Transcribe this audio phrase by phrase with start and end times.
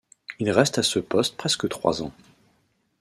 [0.39, 2.11] Il reste à ce poste presque trois ans.